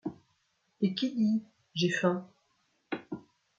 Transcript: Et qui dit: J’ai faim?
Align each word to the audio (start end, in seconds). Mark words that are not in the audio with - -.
Et 0.81 0.95
qui 0.95 1.13
dit: 1.13 1.43
J’ai 1.75 1.91
faim? 1.91 2.27